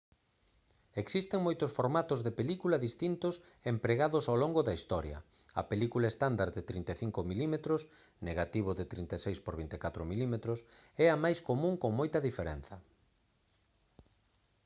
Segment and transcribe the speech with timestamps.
[1.03, 3.35] existen moitos formatos de película distintos
[3.73, 5.17] empregados ao longo da historia.
[5.61, 7.53] a película estándar de 35 mm
[8.29, 10.35] negativo de 36 por 24 mm
[11.05, 12.75] é a máis común con moita diferenza